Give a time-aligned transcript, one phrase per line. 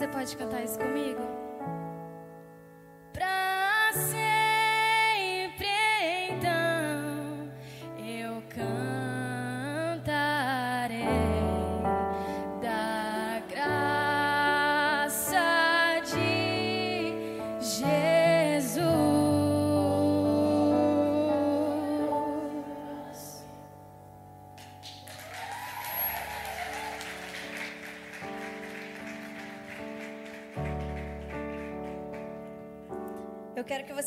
[0.00, 1.49] Você pode cantar isso comigo?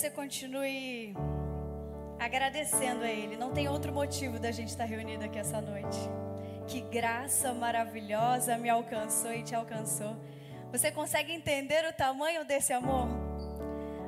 [0.04, 1.16] Você continue
[2.20, 3.38] agradecendo a Ele.
[3.38, 5.98] Não tem outro motivo da gente estar reunido aqui essa noite.
[6.68, 10.14] Que graça maravilhosa me alcançou e te alcançou.
[10.74, 13.08] Você consegue entender o tamanho desse amor?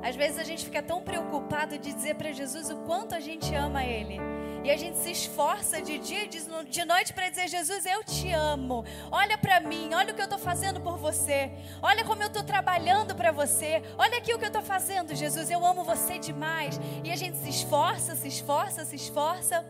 [0.03, 3.55] Às vezes a gente fica tão preocupado de dizer para Jesus o quanto a gente
[3.55, 4.19] ama Ele.
[4.65, 7.85] E a gente se esforça de dia e de no- de noite para dizer: Jesus,
[7.85, 8.83] eu te amo.
[9.11, 11.51] Olha para mim, olha o que eu estou fazendo por você.
[11.83, 13.83] Olha como eu estou trabalhando para você.
[13.95, 15.51] Olha aqui o que eu estou fazendo, Jesus.
[15.51, 16.79] Eu amo você demais.
[17.03, 19.63] E a gente se esforça, se esforça, se esforça.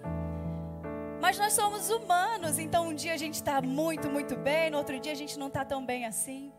[1.20, 4.98] Mas nós somos humanos, então um dia a gente está muito, muito bem, no outro
[4.98, 6.54] dia a gente não está tão bem assim.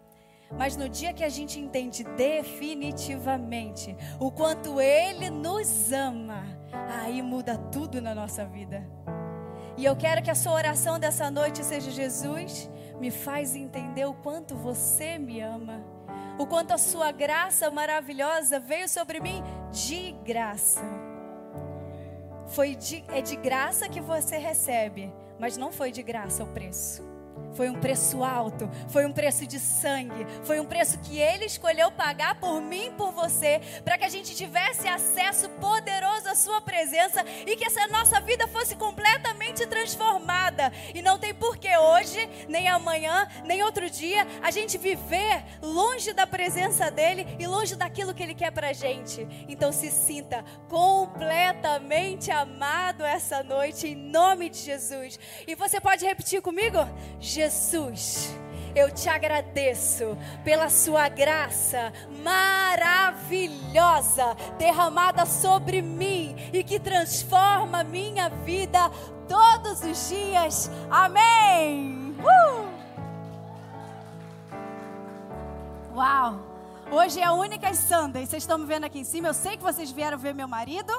[0.50, 6.44] Mas no dia que a gente entende definitivamente o quanto Ele nos ama,
[7.02, 8.86] aí muda tudo na nossa vida.
[9.76, 14.14] E eu quero que a sua oração dessa noite seja: Jesus, me faz entender o
[14.14, 15.84] quanto você me ama,
[16.38, 20.82] o quanto a sua graça maravilhosa veio sobre mim de graça.
[22.48, 27.05] Foi de, é de graça que você recebe, mas não foi de graça o preço.
[27.56, 31.90] Foi um preço alto, foi um preço de sangue, foi um preço que Ele escolheu
[31.90, 37.24] pagar por mim por você, para que a gente tivesse acesso poderoso à Sua presença
[37.46, 40.70] e que essa nossa vida fosse completamente transformada.
[40.94, 46.26] E não tem porquê hoje, nem amanhã, nem outro dia, a gente viver longe da
[46.26, 49.26] presença dEle e longe daquilo que Ele quer pra gente.
[49.48, 55.18] Então se sinta completamente amado essa noite, em nome de Jesus.
[55.46, 56.78] E você pode repetir comigo?
[57.18, 57.45] Jesus,
[58.76, 61.90] eu te agradeço pela sua graça
[62.22, 68.90] maravilhosa derramada sobre mim e que transforma minha vida
[69.26, 70.70] todos os dias.
[70.90, 72.14] Amém.
[72.20, 72.68] Uh!
[75.94, 76.38] Uau!
[76.90, 78.26] Hoje é a única Sunday.
[78.26, 79.28] Vocês estão me vendo aqui em cima.
[79.28, 80.92] Eu sei que vocês vieram ver meu marido,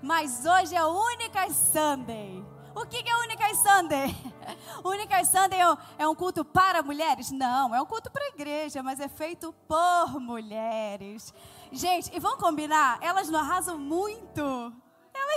[0.00, 2.42] mas hoje é a única Sunday.
[2.80, 4.16] O que é única Sunday?
[4.84, 7.30] Única Sunday é um- é um culto para mulheres?
[7.30, 11.34] Não, é um culto para a igreja, mas é feito por mulheres.
[11.72, 12.98] Gente, e vamos combinar?
[13.02, 14.72] Elas não arrasam muito.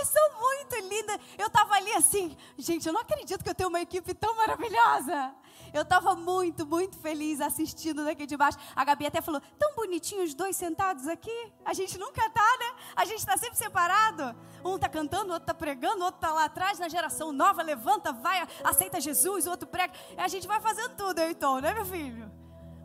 [0.02, 1.18] Elas são muito lindas.
[1.38, 5.32] Eu tava ali assim, gente, eu não acredito que eu tenho uma equipe tão maravilhosa.
[5.72, 8.58] Eu tava muito, muito feliz assistindo daqui de baixo.
[8.74, 11.52] A Gabi até falou: tão bonitinhos os dois sentados aqui.
[11.64, 12.82] A gente nunca tá, né?
[12.96, 14.36] A gente tá sempre separado.
[14.64, 17.62] Um tá cantando, o outro tá pregando, o outro tá lá atrás na geração nova,
[17.62, 19.92] levanta, vai, aceita Jesus, o outro prega.
[20.16, 22.30] A gente vai fazendo tudo, eu e Tom, né, meu filho?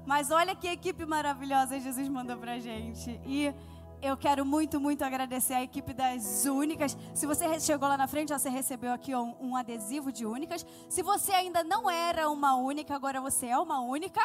[0.06, 3.20] Mas olha que equipe maravilhosa Jesus mandou pra gente.
[3.26, 3.54] E
[4.02, 6.98] eu quero muito, muito agradecer a equipe das Únicas.
[7.14, 10.66] Se você chegou lá na frente, você recebeu aqui um, um adesivo de Únicas.
[10.90, 14.22] Se você ainda não era uma única, agora você é uma única.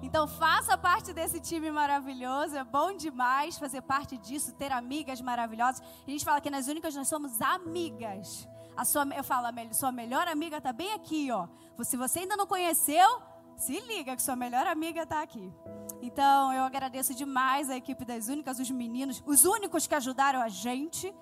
[0.00, 5.82] Então faça parte desse time maravilhoso, é bom demais fazer parte disso, ter amigas maravilhosas.
[6.06, 8.48] A gente fala que nas únicas nós somos amigas.
[8.76, 11.48] A sua, eu falo, a sua melhor amiga está bem aqui, ó.
[11.82, 13.20] Se você ainda não conheceu,
[13.58, 15.52] se liga que sua melhor amiga está aqui.
[16.00, 20.48] Então eu agradeço demais a equipe das únicas, os meninos, os únicos que ajudaram a
[20.48, 21.12] gente,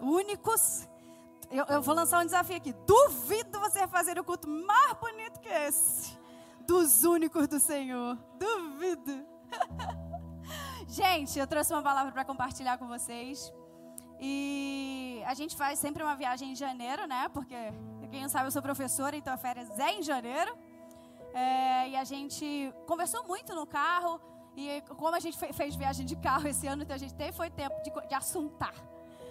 [0.00, 0.88] únicos.
[1.50, 2.74] Eu, eu vou lançar um desafio aqui.
[2.86, 6.20] Duvido você fazer o culto mais bonito que esse
[6.66, 8.18] dos únicos do Senhor.
[8.38, 9.26] Duvido.
[10.88, 13.52] Gente, eu trouxe uma palavra para compartilhar com vocês.
[14.20, 17.28] E a gente faz sempre uma viagem em janeiro, né?
[17.28, 17.56] Porque,
[18.10, 20.56] quem não sabe, eu sou professora, então a férias é em janeiro.
[21.34, 24.20] É, e a gente conversou muito no carro.
[24.56, 27.32] E como a gente fe- fez viagem de carro esse ano, então a gente teve
[27.32, 28.74] foi tempo de, de assuntar.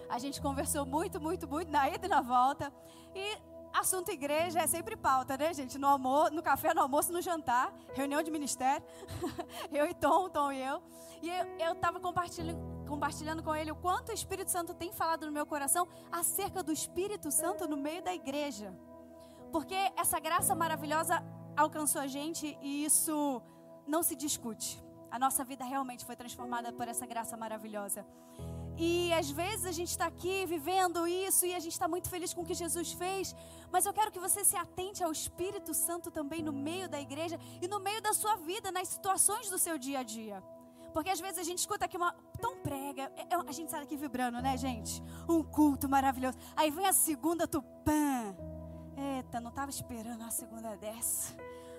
[0.10, 2.74] A gente conversou muito, muito, muito na ida e na volta.
[3.16, 3.38] E
[3.74, 5.78] assunto igreja é sempre pauta, né, gente?
[5.78, 8.86] No almoço, no café, no almoço, no jantar, reunião de ministério.
[9.72, 10.82] eu e Tom, Tom e eu.
[11.22, 11.30] E
[11.64, 15.46] eu estava compartilhando, compartilhando com ele o quanto o Espírito Santo tem falado no meu
[15.46, 18.76] coração acerca do Espírito Santo no meio da igreja.
[19.52, 21.24] Porque essa graça maravilhosa
[21.56, 23.42] alcançou a gente e isso
[23.88, 24.82] não se discute.
[25.10, 28.06] A nossa vida realmente foi transformada por essa graça maravilhosa.
[28.78, 32.34] E às vezes a gente está aqui vivendo isso e a gente está muito feliz
[32.34, 33.36] com o que Jesus fez,
[33.72, 37.38] mas eu quero que você se atente ao Espírito Santo também no meio da igreja
[37.62, 40.42] e no meio da sua vida, nas situações do seu dia a dia.
[40.94, 42.14] Porque às vezes a gente escuta aqui uma.
[42.40, 43.12] Tão prega.
[43.16, 45.02] É, é, a gente sai daqui vibrando, né, gente?
[45.28, 46.38] Um culto maravilhoso.
[46.56, 48.36] Aí vem a segunda tupã.
[49.02, 51.34] Eita, não estava esperando a segunda dessa.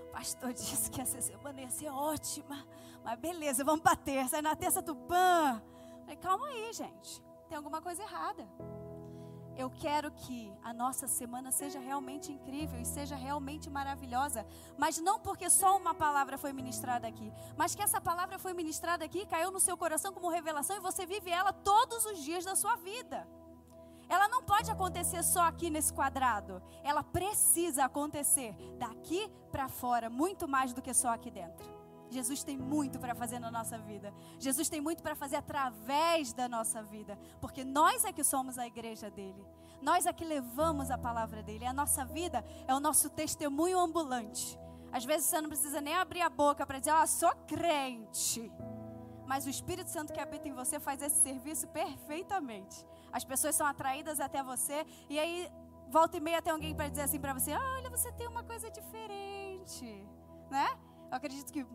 [0.09, 2.67] O pastor disse que essa semana ia ser ótima.
[3.05, 4.37] Mas beleza, vamos para terça.
[4.37, 5.63] Aí na terça tupã.
[6.01, 7.23] Falei, calma aí, gente.
[7.49, 8.45] Tem alguma coisa errada.
[9.57, 14.47] Eu quero que a nossa semana seja realmente incrível e seja realmente maravilhosa,
[14.79, 19.05] mas não porque só uma palavra foi ministrada aqui, mas que essa palavra foi ministrada
[19.05, 22.57] aqui, caiu no seu coração como revelação e você vive ela todos os dias da
[22.57, 23.29] sua vida.
[24.13, 30.47] Ela não pode acontecer só aqui nesse quadrado, ela precisa acontecer daqui para fora, muito
[30.47, 31.67] mais do que só aqui dentro.
[32.11, 34.13] Jesus tem muito para fazer na nossa vida.
[34.39, 38.67] Jesus tem muito para fazer através da nossa vida, porque nós é que somos a
[38.67, 39.43] igreja dele.
[39.81, 41.65] Nós é que levamos a palavra dele.
[41.65, 44.59] A nossa vida é o nosso testemunho ambulante.
[44.93, 48.53] Às vezes você não precisa nem abrir a boca para dizer, ah, sou crente.
[49.27, 52.87] Mas o Espírito Santo que habita em você faz esse serviço perfeitamente.
[53.13, 55.51] As pessoas são atraídas até você e aí
[55.89, 58.71] volta e meia tem alguém para dizer assim para você: "Olha, você tem uma coisa
[58.71, 60.07] diferente",
[60.51, 60.69] né?
[61.11, 61.67] Eu acredito que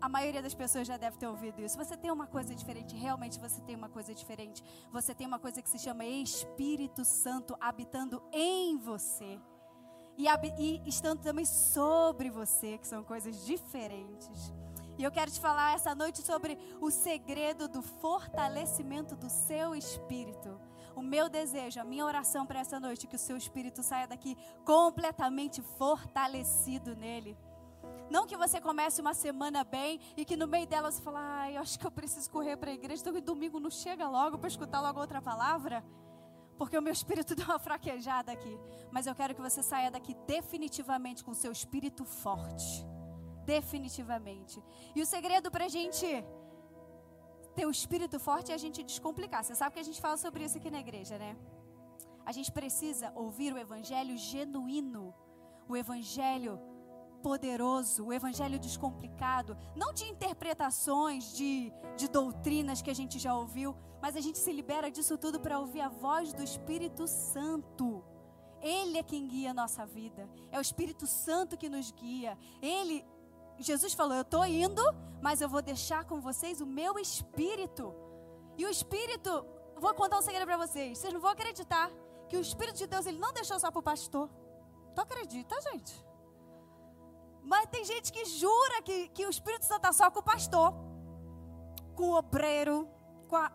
[0.00, 1.76] a maioria das pessoas já deve ter ouvido isso.
[1.76, 4.62] Você tem uma coisa diferente, realmente você tem uma coisa diferente.
[4.92, 9.38] Você tem uma coisa que se chama Espírito Santo habitando em você.
[10.16, 10.26] E,
[10.58, 14.52] e estando também sobre você, que são coisas diferentes.
[14.98, 20.58] E eu quero te falar essa noite sobre o segredo do fortalecimento do seu espírito.
[20.96, 24.08] O meu desejo, a minha oração para essa noite, é que o seu espírito saia
[24.08, 24.34] daqui
[24.64, 27.36] completamente fortalecido nele.
[28.10, 31.58] Não que você comece uma semana bem e que no meio dela você fala, ai,
[31.58, 34.48] eu acho que eu preciso correr para a igreja, então domingo não chega logo para
[34.48, 35.84] escutar logo outra palavra.
[36.56, 38.58] Porque o meu espírito deu uma fraquejada aqui.
[38.90, 42.86] Mas eu quero que você saia daqui definitivamente com o seu espírito forte.
[43.44, 44.62] Definitivamente.
[44.94, 46.06] E o segredo para a gente
[47.56, 49.42] ter o espírito forte é a gente descomplicar.
[49.42, 51.30] Você sabe que a gente fala sobre isso aqui na igreja, né?
[52.24, 55.14] A gente precisa ouvir o evangelho genuíno.
[55.68, 56.54] O evangelho
[57.22, 63.74] poderoso, o evangelho descomplicado, não de interpretações, de, de doutrinas que a gente já ouviu,
[64.00, 68.04] mas a gente se libera disso tudo para ouvir a voz do Espírito Santo.
[68.60, 70.28] Ele é quem guia a nossa vida.
[70.50, 72.38] É o Espírito Santo que nos guia.
[72.62, 73.04] Ele,
[73.62, 74.82] Jesus falou: Eu estou indo,
[75.22, 77.94] mas eu vou deixar com vocês o meu Espírito.
[78.56, 79.44] E o Espírito,
[79.76, 80.98] vou contar um segredo para vocês.
[80.98, 81.90] Vocês não vão acreditar
[82.28, 84.30] que o Espírito de Deus ele não deixou só para o pastor.
[84.94, 86.04] Tu acredita, gente?
[87.42, 90.74] Mas tem gente que jura que, que o Espírito está só com o pastor,
[91.94, 92.88] com o obreiro,
[93.28, 93.52] com a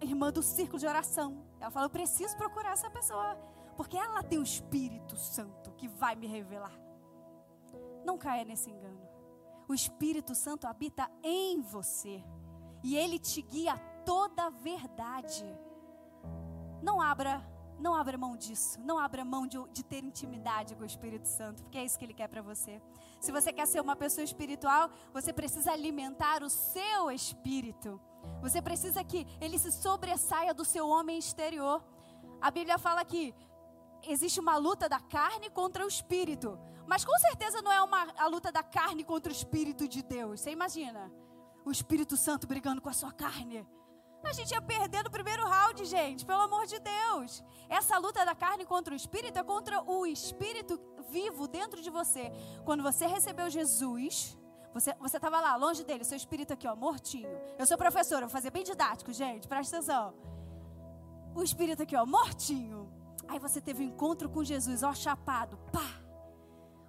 [0.00, 1.44] irmã do círculo de oração.
[1.60, 3.36] Ela fala: Eu preciso procurar essa pessoa,
[3.76, 6.72] porque ela tem o Espírito Santo que vai me revelar.
[8.04, 9.05] Não caia nesse engano.
[9.68, 12.22] O Espírito Santo habita em você
[12.82, 15.44] e ele te guia toda a verdade.
[16.82, 17.44] Não abra
[17.78, 18.80] não abra mão disso.
[18.80, 22.04] Não abra mão de, de, ter intimidade com o Espírito Santo, porque é isso que
[22.04, 22.80] Ele quer para você.
[23.20, 28.00] Se você quer ser uma pessoa espiritual, você precisa alimentar o seu espírito.
[28.40, 31.82] Você precisa que ele se sobressaia do seu homem exterior.
[32.40, 33.34] A Bíblia fala que
[34.08, 36.58] existe uma luta da carne contra o espírito.
[36.86, 40.40] Mas com certeza não é uma, a luta da carne contra o espírito de Deus.
[40.40, 41.12] Você imagina?
[41.64, 43.66] O Espírito Santo brigando com a sua carne.
[44.24, 47.42] A gente ia perder no primeiro round, gente, pelo amor de Deus.
[47.68, 52.32] Essa luta da carne contra o espírito é contra o espírito vivo dentro de você.
[52.64, 54.36] Quando você recebeu Jesus,
[54.72, 57.30] você estava lá, longe dele, seu espírito aqui, ó, mortinho.
[57.58, 60.14] Eu sou professora, vou fazer bem didático, gente, presta atenção.
[61.34, 62.95] O espírito aqui, ó, mortinho.
[63.28, 66.06] Aí você teve um encontro com Jesus, ó, chapado, pá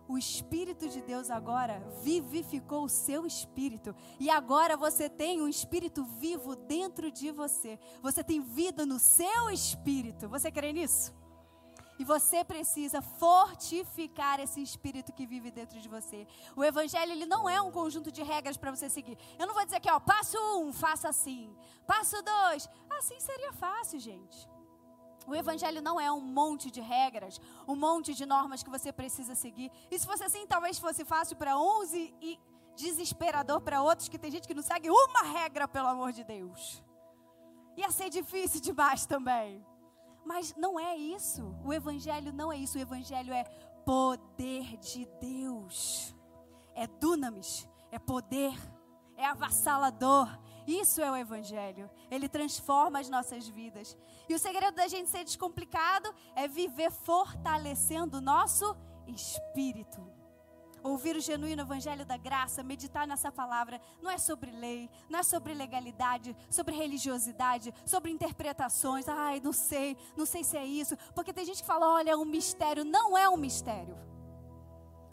[0.08, 3.94] o Espírito de Deus agora vivificou o seu espírito.
[4.20, 7.78] E agora você tem um espírito vivo dentro de você.
[8.02, 10.30] Você tem vida no seu espírito.
[10.30, 11.14] Você crê nisso?
[12.00, 16.28] E você precisa fortificar esse espírito que vive dentro de você.
[16.56, 19.18] O evangelho ele não é um conjunto de regras para você seguir.
[19.38, 21.54] Eu não vou dizer que, ó, passo um, faça assim.
[21.88, 24.48] Passo dois, assim seria fácil, gente.
[25.28, 29.36] O evangelho não é um monte de regras, um monte de normas que você precisa
[29.36, 29.70] seguir.
[29.92, 32.40] E se fosse assim, talvez fosse fácil para uns e,
[32.78, 36.82] desesperador para outros, que tem gente que não segue uma regra, pelo amor de Deus.
[37.76, 39.66] Ia ser difícil demais também.
[40.26, 41.56] Mas não é isso.
[41.64, 42.78] O evangelho não é isso.
[42.78, 43.44] O evangelho é
[43.86, 46.16] poder de Deus.
[46.74, 48.56] É dunamis, é poder,
[49.18, 50.28] é avassalador,
[50.68, 51.90] Isso é o Evangelho.
[52.12, 53.98] Ele transforma as nossas vidas.
[54.28, 58.76] E o segredo da gente ser descomplicado é viver fortalecendo o nosso
[59.08, 60.06] espírito.
[60.84, 65.24] Ouvir o genuíno Evangelho da graça, meditar nessa palavra, não é sobre lei, não é
[65.24, 69.08] sobre legalidade, sobre religiosidade, sobre interpretações.
[69.08, 70.98] Ai, não sei, não sei se é isso.
[71.16, 72.84] Porque tem gente que fala: olha, é um mistério.
[72.84, 73.98] Não é um mistério.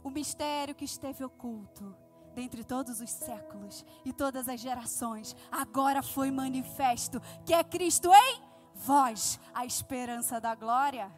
[0.03, 2.04] O mistério que esteve oculto
[2.35, 8.43] dentre todos os séculos e todas as gerações, agora foi manifesto que é Cristo em
[8.75, 11.11] vós, a esperança da glória.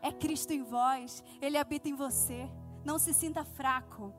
[0.00, 2.48] É Cristo em vós, Ele habita em você.
[2.84, 4.12] Não se sinta fraco.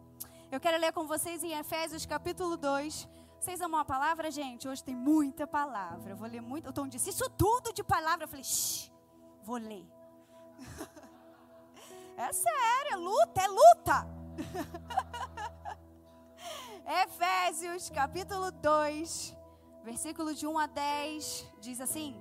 [0.51, 3.09] Eu quero ler com vocês em Efésios capítulo 2.
[3.39, 4.67] Vocês amam a palavra, gente?
[4.67, 6.11] Hoje tem muita palavra.
[6.11, 6.69] Eu vou ler muito.
[6.69, 8.23] O Tom disse, isso tudo de palavra.
[8.23, 8.89] Eu falei, Shh,
[9.41, 9.85] vou ler.
[12.15, 14.07] é sério, é luta, é luta.
[16.85, 19.33] Efésios capítulo 2,
[19.85, 22.13] versículo de 1 a 10, diz assim: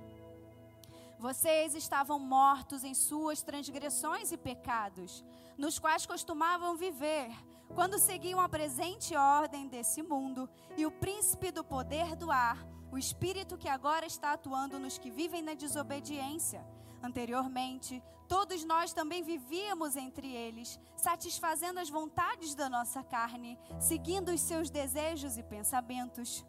[1.19, 5.21] Vocês estavam mortos em suas transgressões e pecados,
[5.57, 7.29] nos quais costumavam viver,
[7.75, 12.57] quando seguiam a presente ordem desse mundo e o príncipe do poder do ar,
[12.89, 16.65] o espírito que agora está atuando nos que vivem na desobediência.
[17.03, 24.39] Anteriormente, todos nós também vivíamos entre eles, satisfazendo as vontades da nossa carne, seguindo os
[24.39, 26.45] seus desejos e pensamentos.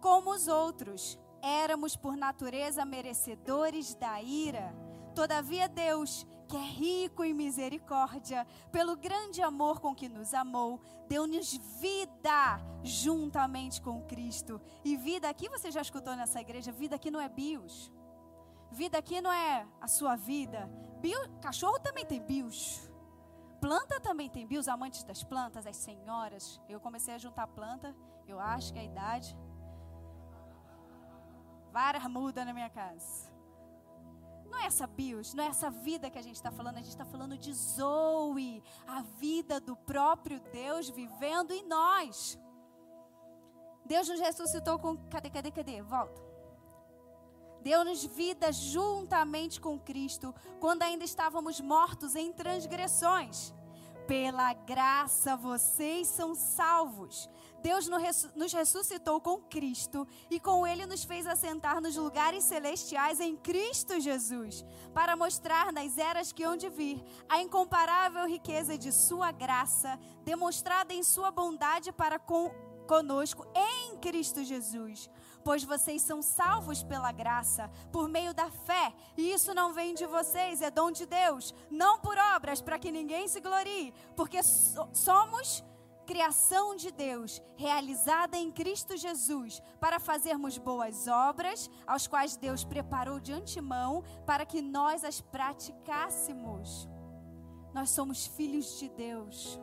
[0.00, 4.74] Como os outros, éramos por natureza merecedores da ira.
[5.14, 11.56] Todavia, Deus, que é rico em misericórdia, pelo grande amor com que nos amou, deu-nos
[11.80, 14.60] vida juntamente com Cristo.
[14.84, 17.92] E vida aqui, você já escutou nessa igreja, vida aqui não é bios.
[18.70, 20.68] Vida aqui não é a sua vida.
[21.00, 22.88] Bio, cachorro também tem bios.
[23.60, 26.60] Planta também tem bios, amantes das plantas, as senhoras.
[26.68, 27.94] Eu comecei a juntar planta,
[28.26, 29.36] eu acho que é a idade.
[31.72, 33.32] Várias mudas na minha casa.
[34.46, 36.90] Não é essa bios, não é essa vida que a gente está falando, a gente
[36.90, 42.38] está falando de Zoe, a vida do próprio Deus vivendo em nós.
[43.84, 44.96] Deus nos ressuscitou com.
[45.08, 45.82] Cadê, cadê, cadê?
[45.82, 46.27] Volta
[47.62, 53.52] deu-nos vida juntamente com Cristo, quando ainda estávamos mortos em transgressões.
[54.06, 57.28] Pela graça vocês são salvos.
[57.60, 57.86] Deus
[58.34, 64.00] nos ressuscitou com Cristo e com Ele nos fez assentar nos lugares celestiais em Cristo
[64.00, 69.98] Jesus, para mostrar nas eras que hão de vir a incomparável riqueza de Sua graça,
[70.24, 72.50] demonstrada em Sua bondade para com,
[72.86, 75.10] conosco em Cristo Jesus
[75.48, 80.04] pois vocês são salvos pela graça, por meio da fé, e isso não vem de
[80.04, 85.64] vocês, é dom de Deus, não por obras, para que ninguém se glorie, porque somos
[86.04, 93.18] criação de Deus, realizada em Cristo Jesus, para fazermos boas obras, aos quais Deus preparou
[93.18, 96.86] de antemão para que nós as praticássemos.
[97.72, 99.58] Nós somos filhos de Deus,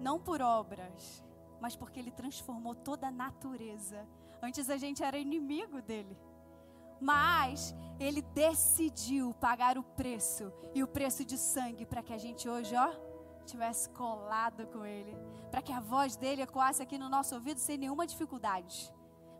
[0.00, 1.22] não por obras,
[1.60, 4.06] mas porque ele transformou toda a natureza.
[4.42, 6.16] Antes a gente era inimigo dele.
[7.00, 12.48] Mas ele decidiu pagar o preço e o preço de sangue para que a gente
[12.48, 12.90] hoje, ó,
[13.44, 15.16] tivesse colado com ele,
[15.50, 18.92] para que a voz dele ecoasse aqui no nosso ouvido sem nenhuma dificuldade,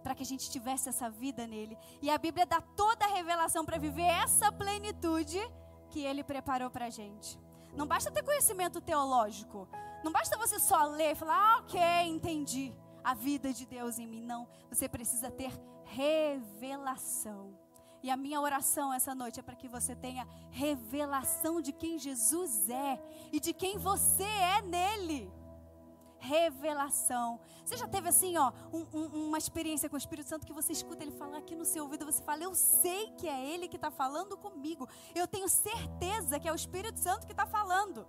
[0.02, 1.76] para que a gente tivesse essa vida nele.
[2.00, 5.40] E a Bíblia dá toda a revelação para viver essa plenitude
[5.90, 7.38] que ele preparou para a gente.
[7.74, 9.68] Não basta ter conhecimento teológico,
[10.04, 14.06] não basta você só ler e falar, ah, ok, entendi a vida de Deus em
[14.06, 14.22] mim.
[14.22, 15.52] Não, você precisa ter
[15.84, 17.56] revelação.
[18.02, 22.68] E a minha oração essa noite é para que você tenha revelação de quem Jesus
[22.68, 23.00] é
[23.32, 25.32] e de quem você é nele.
[26.18, 27.40] Revelação.
[27.64, 30.72] Você já teve assim, ó, um, um, uma experiência com o Espírito Santo que você
[30.72, 33.76] escuta ele falar aqui no seu ouvido, você fala, eu sei que é ele que
[33.76, 34.88] está falando comigo.
[35.14, 38.06] Eu tenho certeza que é o Espírito Santo que está falando.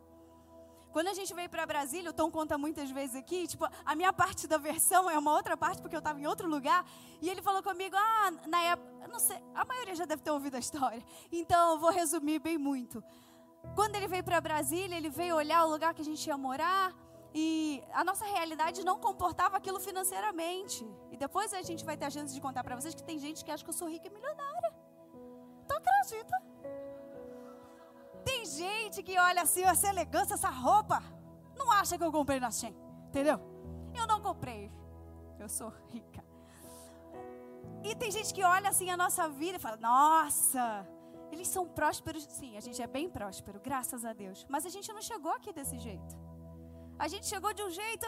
[0.91, 4.11] Quando a gente veio para Brasília, o Tom conta muitas vezes aqui, tipo, a minha
[4.11, 6.85] parte da versão é uma outra parte, porque eu estava em outro lugar,
[7.21, 10.55] e ele falou comigo, ah, na época, não sei, a maioria já deve ter ouvido
[10.55, 13.03] a história, então eu vou resumir bem muito.
[13.75, 16.93] Quando ele veio para Brasília, ele veio olhar o lugar que a gente ia morar,
[17.33, 20.83] e a nossa realidade não comportava aquilo financeiramente.
[21.11, 23.45] E depois a gente vai ter a chance de contar para vocês que tem gente
[23.45, 24.73] que acha que eu sou rica e milionária.
[25.67, 26.35] Tu acredita?
[28.27, 31.01] Tem gente que olha assim, essa elegância, essa roupa,
[31.55, 32.75] não acha que eu comprei na Shein,
[33.07, 33.39] entendeu?
[33.99, 34.69] Eu não comprei,
[35.39, 36.21] eu sou rica.
[37.85, 40.85] E tem gente que olha assim a nossa vida e fala: Nossa,
[41.31, 42.25] eles são prósperos.
[42.25, 44.45] Sim, a gente é bem próspero, graças a Deus.
[44.49, 46.13] Mas a gente não chegou aqui desse jeito.
[46.99, 48.07] A gente chegou de um jeito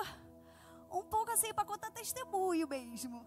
[0.92, 3.26] um pouco assim para contar testemunho mesmo.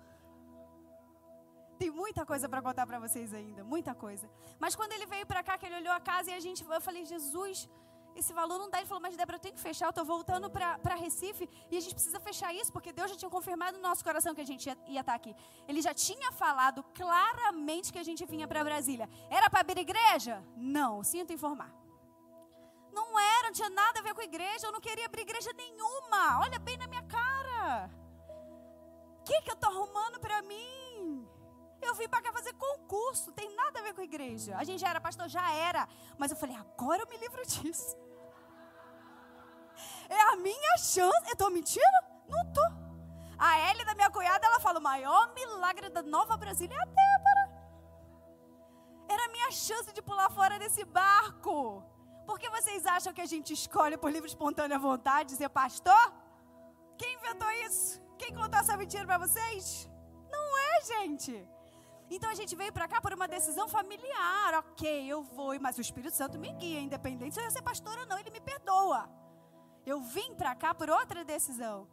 [1.83, 4.31] Tem muita coisa para contar para vocês ainda, muita coisa.
[4.63, 6.81] Mas quando ele veio para cá, que ele olhou a casa e a gente, eu
[6.81, 7.69] falei, Jesus,
[8.15, 8.79] esse valor não dá.
[8.79, 11.81] Ele falou, mas Débora, eu tenho que fechar, eu estou voltando para Recife e a
[11.81, 14.65] gente precisa fechar isso, porque Deus já tinha confirmado no nosso coração que a gente
[14.69, 15.35] ia, estar tá aqui.
[15.67, 19.11] Ele já tinha falado claramente que a gente vinha para Brasília.
[19.29, 20.41] Era para abrir igreja?
[20.57, 21.75] Não, sinto informar.
[22.93, 26.39] Não era, não tinha nada a ver com igreja, eu não queria abrir igreja nenhuma.
[26.45, 27.91] Olha bem na minha cara.
[29.19, 30.82] O que, que eu estou arrumando para mim?
[31.83, 34.57] Eu vim para cá fazer concurso, tem nada a ver com a igreja.
[34.57, 35.89] A gente já era pastor, já era.
[36.17, 37.97] Mas eu falei, agora eu me livro disso.
[40.09, 41.27] É a minha chance.
[41.27, 41.99] Eu estou mentindo?
[42.29, 42.71] Não estou.
[43.39, 46.85] A Ellie da minha cunhada, ela fala, o maior milagre da Nova Brasília é a
[46.85, 47.45] Débora.
[49.09, 51.83] Era a minha chance de pular fora desse barco.
[52.25, 56.15] Por que vocês acham que a gente escolhe por livre espontânea vontade ser pastor?
[56.97, 58.01] Quem inventou isso?
[58.17, 59.91] Quem contou essa mentira para vocês?
[60.31, 61.49] Não é, gente.
[62.15, 64.55] Então a gente veio para cá por uma decisão familiar.
[64.59, 67.99] Ok, eu vou, mas o Espírito Santo me guia, independente se eu ia ser pastor
[68.01, 69.09] ou não, ele me perdoa.
[69.87, 71.89] Eu vim para cá por outra decisão,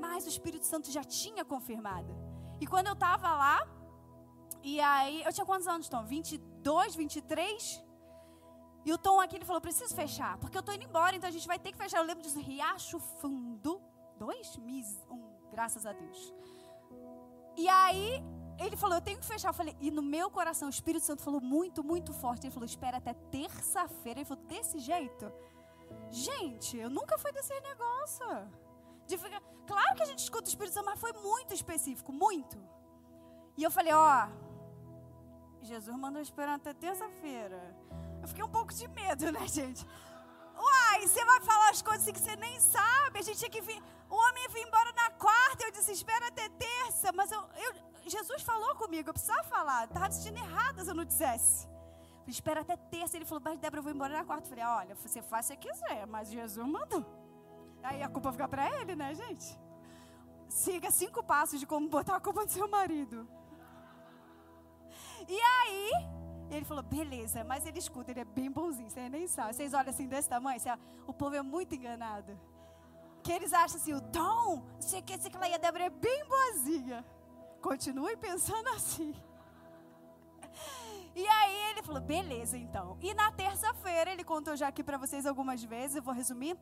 [0.00, 2.14] mas o Espírito Santo já tinha confirmado.
[2.60, 3.66] E quando eu estava lá,
[4.62, 6.04] e aí, eu tinha quantos anos, Tom?
[6.04, 7.84] 22, 23?
[8.86, 11.32] E o Tom aqui, ele falou, preciso fechar, porque eu estou indo embora, então a
[11.32, 11.98] gente vai ter que fechar.
[11.98, 13.82] Eu lembro disso, Riacho Fundo,
[14.18, 14.56] dois,
[15.10, 16.32] um, graças a Deus.
[17.56, 18.22] E aí,
[18.58, 19.48] ele falou, eu tenho que fechar.
[19.48, 22.46] Eu falei, e no meu coração, o Espírito Santo falou muito, muito forte.
[22.46, 24.20] Ele falou, espera até terça-feira.
[24.20, 25.32] Ele falou, desse jeito?
[26.10, 28.26] Gente, eu nunca fui desse negócio.
[29.06, 29.40] De ficar...
[29.66, 32.58] Claro que a gente escuta o Espírito Santo, mas foi muito específico, muito.
[33.56, 34.28] E eu falei, ó,
[35.62, 37.74] Jesus mandou esperar até terça-feira.
[38.20, 39.86] Eu fiquei um pouco de medo, né, gente?
[40.56, 43.18] Uai, você vai falar as coisas assim que você nem sabe.
[43.18, 43.82] A gente tinha que vir.
[44.14, 45.64] O homem vir embora na quarta.
[45.64, 47.12] Eu disse, espera até terça.
[47.12, 47.70] Mas eu, eu
[48.06, 49.84] Jesus falou comigo, eu precisava falar.
[49.84, 51.66] Estava assistindo errado se eu não dissesse.
[52.20, 53.16] Falei, espera até terça.
[53.16, 54.44] Ele falou, mas Débora, eu vou embora na quarta.
[54.44, 57.04] Eu falei, olha, você faz se quiser, mas Jesus mandou.
[57.82, 59.58] Aí a culpa fica para ele, né, gente?
[60.48, 63.28] Siga cinco passos de como botar a culpa no seu marido.
[65.26, 65.90] E aí,
[66.50, 69.54] ele falou, beleza, mas ele escuta, ele é bem bonzinho, você nem sabe.
[69.54, 70.60] Vocês olham assim desse tamanho,
[71.06, 72.38] o povo é muito enganado.
[73.24, 77.04] Que eles acham assim, o Tom, sei que esse e a Débora é bem boazinha.
[77.68, 79.14] Continue pensando assim.
[81.16, 82.98] E aí ele falou, beleza então.
[83.00, 86.56] E na terça-feira, ele contou já aqui para vocês algumas vezes, eu vou resumir.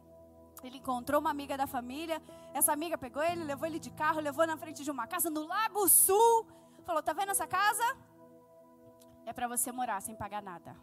[0.62, 2.22] Ele encontrou uma amiga da família.
[2.54, 5.46] Essa amiga pegou ele, levou ele de carro, levou na frente de uma casa no
[5.46, 6.46] Lago Sul.
[6.84, 7.96] Falou: Tá vendo essa casa?
[9.26, 10.76] é para você morar sem pagar nada.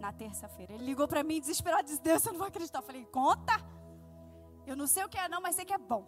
[0.00, 0.72] Na terça-feira.
[0.72, 2.80] Ele ligou para mim desesperado, disse: Deus, eu não vou acreditar.
[2.80, 3.54] Eu falei: Conta.
[4.66, 6.04] Eu não sei o que é, não, mas sei que é bom.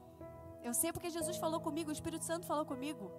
[0.63, 3.11] Eu sei porque Jesus falou comigo, o Espírito Santo falou comigo.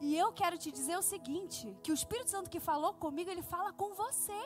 [0.00, 3.42] E eu quero te dizer o seguinte: que o Espírito Santo que falou comigo, ele
[3.42, 4.40] fala com você.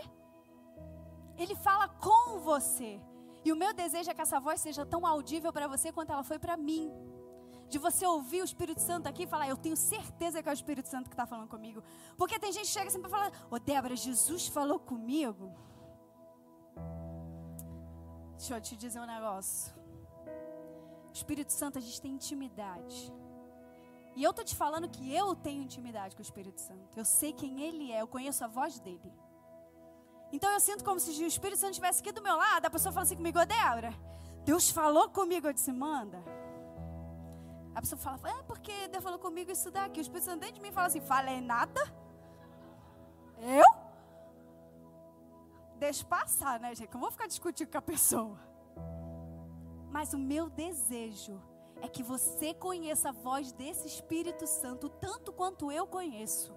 [1.37, 3.01] Ele fala com você.
[3.45, 6.23] E o meu desejo é que essa voz seja tão audível para você quanto ela
[6.23, 6.93] foi para mim
[7.71, 10.61] de você ouvir o Espírito Santo aqui e falar, eu tenho certeza que é o
[10.61, 11.83] Espírito Santo que está falando comigo.
[12.17, 15.55] Porque tem gente que chega assim para falar, ô Débora, Jesus falou comigo.
[18.37, 19.80] Deixa eu te dizer um negócio.
[21.13, 23.13] Espírito Santo, a gente tem intimidade.
[24.17, 26.99] E eu tô te falando que eu tenho intimidade com o Espírito Santo.
[26.99, 29.13] Eu sei quem ele é, eu conheço a voz dele.
[30.33, 32.93] Então eu sinto como se o Espírito Santo estivesse aqui do meu lado, a pessoa
[32.93, 33.93] fala assim comigo, ô Débora,
[34.45, 36.23] Deus falou comigo, eu disse, manda.
[37.75, 40.01] A pessoa fala, é porque Deus falou comigo isso daqui.
[40.01, 41.81] O Espírito Santo dentro de mim fala assim, falei nada?
[43.39, 43.65] Eu?
[45.79, 46.93] Deixa passar, né, gente?
[46.93, 48.50] Eu vou ficar discutindo com a pessoa.
[49.91, 51.41] Mas o meu desejo
[51.83, 56.55] é que você conheça a voz desse Espírito Santo tanto quanto eu conheço.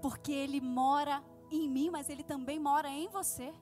[0.00, 3.52] Porque ele mora em mim, mas ele também mora em você.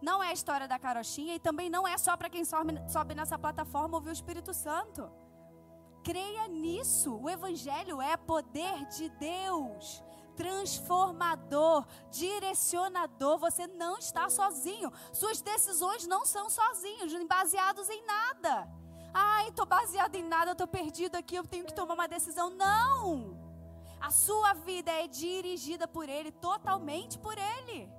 [0.00, 3.14] Não é a história da carochinha e também não é só para quem sobe, sobe
[3.14, 5.10] nessa plataforma ouvir o Espírito Santo.
[6.04, 7.16] Creia nisso.
[7.16, 10.02] O Evangelho é poder de Deus,
[10.38, 13.38] transformador, direcionador.
[13.38, 14.92] Você não está sozinho.
[15.12, 18.68] Suas decisões não são sozinhos, baseados em nada.
[19.12, 22.50] Ai, estou baseado em nada, estou perdido aqui, eu tenho que tomar uma decisão.
[22.50, 23.36] Não!
[24.00, 27.90] A sua vida é dirigida por Ele, totalmente por Ele.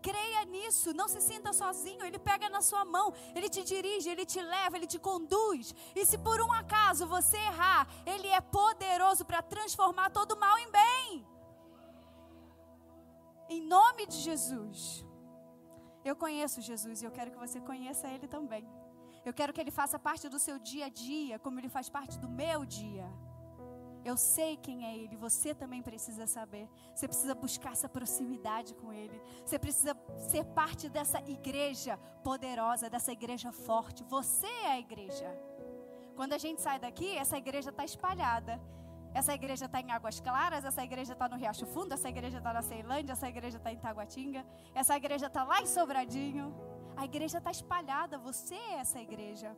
[0.00, 2.04] Creia nisso, não se sinta sozinho.
[2.04, 5.74] Ele pega na sua mão, ele te dirige, ele te leva, ele te conduz.
[5.96, 10.70] E se por um acaso você errar, ele é poderoso para transformar todo mal em
[10.70, 11.32] bem.
[13.76, 14.78] Nome de Jesus.
[16.08, 18.64] Eu conheço Jesus e eu quero que você conheça ele também.
[19.28, 22.18] Eu quero que ele faça parte do seu dia a dia, como ele faz parte
[22.18, 23.06] do meu dia.
[24.04, 26.68] Eu sei quem é Ele, você também precisa saber.
[26.92, 29.20] Você precisa buscar essa proximidade com Ele.
[29.44, 29.96] Você precisa
[30.30, 34.02] ser parte dessa igreja poderosa, dessa igreja forte.
[34.04, 35.28] Você é a igreja.
[36.16, 38.60] Quando a gente sai daqui, essa igreja está espalhada.
[39.14, 42.52] Essa igreja está em Águas Claras, essa igreja está no Riacho Fundo, essa igreja está
[42.52, 44.44] na Ceilândia, essa igreja está em Taguatinga,
[44.74, 46.54] essa igreja está lá em Sobradinho.
[46.96, 49.56] A igreja está espalhada, você é essa igreja.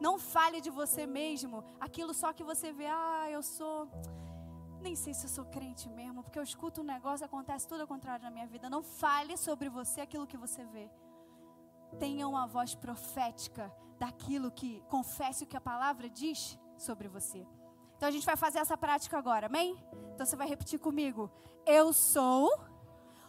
[0.00, 3.88] Não fale de você mesmo, aquilo só que você vê, ah, eu sou.
[4.80, 7.86] Nem sei se eu sou crente mesmo, porque eu escuto um negócio, acontece tudo ao
[7.86, 8.68] contrário na minha vida.
[8.68, 10.90] Não fale sobre você aquilo que você vê.
[11.98, 17.46] Tenha uma voz profética daquilo que, confesse o que a palavra diz sobre você.
[17.96, 19.76] Então a gente vai fazer essa prática agora, amém?
[20.14, 21.30] Então você vai repetir comigo:
[21.64, 22.50] Eu sou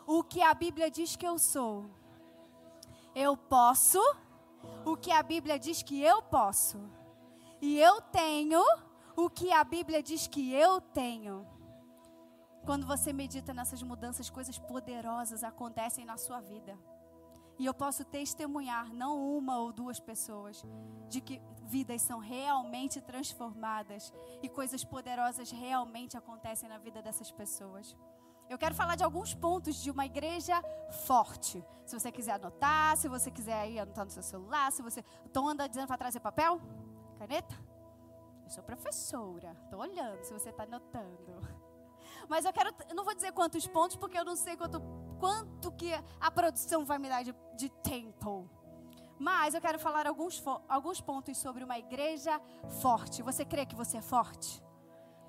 [0.06, 1.90] o que a Bíblia diz que eu sou.
[3.16, 4.00] Eu posso
[4.86, 6.80] o que a Bíblia diz que eu posso.
[7.62, 8.62] E eu tenho
[9.16, 11.46] o que a Bíblia diz que eu tenho.
[12.66, 16.78] Quando você medita nessas mudanças, coisas poderosas acontecem na sua vida.
[17.58, 20.64] E eu posso testemunhar, não uma ou duas pessoas,
[21.10, 27.96] de que vidas são realmente transformadas e coisas poderosas realmente acontecem na vida dessas pessoas.
[28.50, 30.56] Eu quero falar de alguns pontos de uma igreja
[31.06, 31.64] forte.
[31.86, 35.04] Se você quiser anotar, se você quiser ir anotar no seu celular, se você.
[35.34, 36.62] Tom anda dizendo para trazer papel?
[37.20, 37.56] Caneta?
[38.46, 41.42] Eu sou professora, estou olhando se você está anotando.
[42.30, 42.74] Mas eu quero.
[42.90, 44.82] Eu não vou dizer quantos pontos, porque eu não sei quanto,
[45.20, 48.50] quanto que a produção vai me dar de, de tempo.
[49.20, 52.40] Mas eu quero falar alguns, alguns pontos sobre uma igreja
[52.82, 53.24] forte.
[53.24, 54.62] Você crê que você é forte?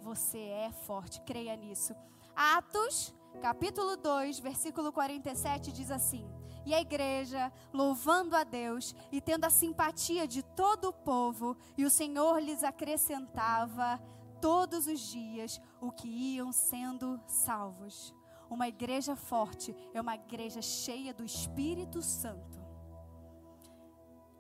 [0.03, 1.95] Você é forte, creia nisso.
[2.37, 6.29] Atos, capítulo 2, versículo 47 diz assim:
[6.67, 11.85] E a igreja, louvando a Deus e tendo a simpatia de todo o povo, e
[11.85, 14.01] o Senhor lhes acrescentava
[14.41, 18.15] todos os dias o que iam sendo salvos.
[18.51, 22.58] Uma igreja forte é uma igreja cheia do Espírito Santo.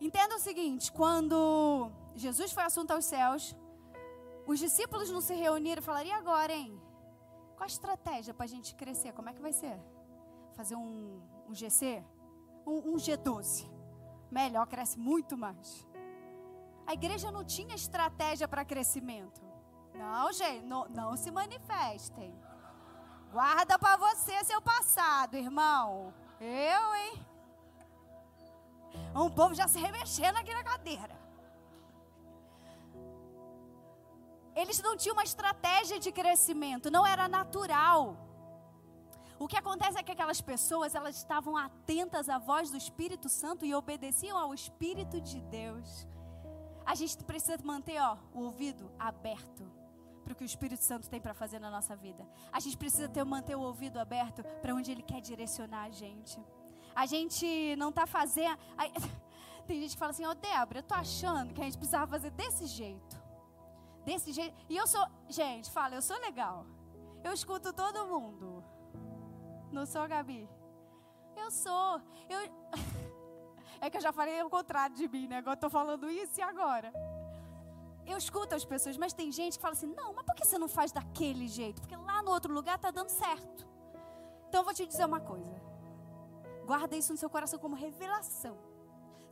[0.00, 3.56] Entenda o seguinte: quando Jesus foi assunto aos céus,
[4.46, 6.80] os discípulos não se reuniram e falaram: e agora, hein?
[7.56, 9.12] Qual a estratégia para a gente crescer?
[9.12, 9.78] Como é que vai ser?
[10.54, 12.04] Fazer um, um GC?
[12.64, 13.68] Um, um G12.
[14.30, 15.86] Melhor, cresce muito mais.
[16.86, 19.42] A igreja não tinha estratégia para crescimento.
[19.94, 22.32] Não, gente, não, não se manifestem.
[23.32, 26.14] Guarda para você seu passado, irmão.
[26.40, 27.27] Eu, hein?
[29.28, 31.14] Um povo já se remexendo aqui na cadeira.
[34.60, 38.16] Eles não tinham uma estratégia de crescimento, não era natural.
[39.38, 43.64] O que acontece é que aquelas pessoas, elas estavam atentas à voz do Espírito Santo
[43.66, 46.08] e obedeciam ao Espírito de Deus.
[46.84, 49.64] A gente precisa manter ó, o ouvido aberto
[50.24, 52.26] para o que o Espírito Santo tem para fazer na nossa vida.
[52.50, 56.42] A gente precisa ter, manter o ouvido aberto para onde Ele quer direcionar a gente.
[56.94, 58.58] A gente não está fazendo.
[59.66, 62.06] Tem gente que fala assim: Ô oh, Débora, eu tô achando que a gente precisava
[62.06, 63.28] fazer desse jeito
[64.08, 64.56] desse jeito.
[64.70, 66.64] E eu sou, gente, fala, eu sou legal.
[67.22, 68.64] Eu escuto todo mundo.
[69.70, 70.48] Não sou, Gabi?
[71.36, 72.00] Eu sou.
[72.28, 72.38] Eu...
[73.82, 75.38] é que eu já falei o contrário de mim, né?
[75.38, 76.90] Agora eu tô falando isso e agora.
[78.06, 80.56] Eu escuto as pessoas, mas tem gente que fala assim: não, mas por que você
[80.56, 81.82] não faz daquele jeito?
[81.82, 83.68] Porque lá no outro lugar tá dando certo.
[84.48, 85.57] Então eu vou te dizer uma coisa.
[86.70, 88.54] Guarda isso no seu coração como revelação.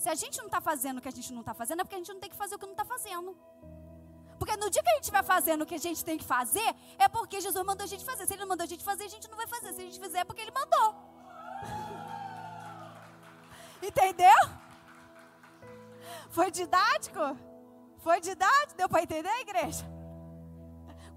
[0.02, 1.96] Se a gente não está fazendo o que a gente não está fazendo, é porque
[1.96, 3.36] a gente não tem que fazer o que não está fazendo.
[4.38, 6.70] Porque no dia que a gente estiver fazendo o que a gente tem que fazer,
[6.98, 8.26] é porque Jesus mandou a gente fazer.
[8.26, 9.74] Se ele não mandou a gente fazer, a gente não vai fazer.
[9.74, 10.88] Se a gente fizer, é porque ele mandou.
[13.88, 14.40] Entendeu?
[16.30, 17.20] Foi didático?
[17.98, 18.78] Foi didático?
[18.78, 19.84] Deu para entender, igreja?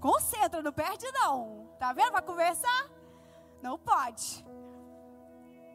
[0.00, 1.74] Concentra, não perde não.
[1.78, 2.12] Tá vendo?
[2.12, 2.90] Vai conversar?
[3.62, 4.44] Não pode.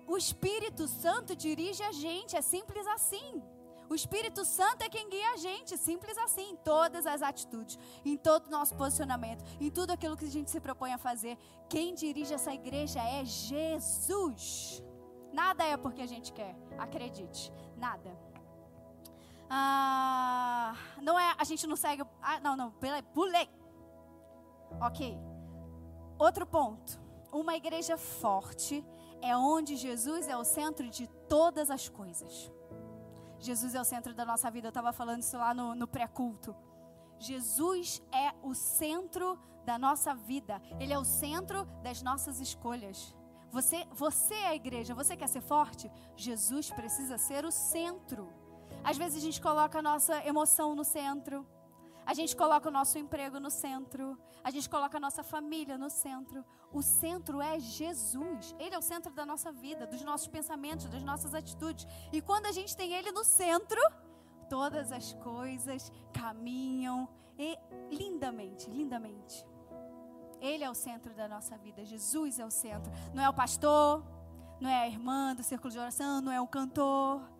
[0.07, 3.41] O Espírito Santo dirige a gente, é simples assim.
[3.89, 8.17] O Espírito Santo é quem guia a gente, simples assim, em todas as atitudes, em
[8.17, 11.37] todo o nosso posicionamento, em tudo aquilo que a gente se propõe a fazer.
[11.69, 14.83] Quem dirige essa igreja é Jesus.
[15.31, 18.17] Nada é porque a gente quer, acredite, nada.
[19.49, 22.03] Ah, não é, a gente não segue.
[22.21, 23.49] Ah, não, não, pulei.
[24.81, 25.17] Ok.
[26.17, 26.99] Outro ponto.
[27.31, 28.83] Uma igreja forte
[29.25, 32.51] é onde Jesus é o centro de todas as coisas.
[33.39, 34.67] Jesus é o centro da nossa vida.
[34.67, 36.55] Eu estava falando isso lá no, no pré-culto.
[37.19, 40.61] Jesus é o centro da nossa vida.
[40.79, 43.15] Ele é o centro das nossas escolhas.
[43.51, 44.93] Você, você é a igreja.
[44.93, 45.91] Você quer ser forte?
[46.15, 48.31] Jesus precisa ser o centro.
[48.83, 51.47] Às vezes a gente coloca a nossa emoção no centro.
[52.05, 54.17] A gente coloca o nosso emprego no centro.
[54.43, 56.45] A gente coloca a nossa família no centro.
[56.71, 58.55] O centro é Jesus.
[58.59, 61.87] Ele é o centro da nossa vida, dos nossos pensamentos, das nossas atitudes.
[62.13, 63.81] E quando a gente tem Ele no centro,
[64.49, 67.57] todas as coisas caminham e
[67.91, 69.45] lindamente, lindamente.
[70.39, 71.83] Ele é o centro da nossa vida.
[71.83, 72.91] Jesus é o centro.
[73.13, 74.03] Não é o pastor,
[74.59, 77.34] não é a irmã do círculo de oração, não é o cantor.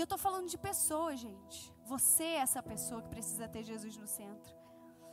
[0.00, 1.70] E eu estou falando de pessoas, gente.
[1.84, 4.54] Você é essa pessoa que precisa ter Jesus no centro.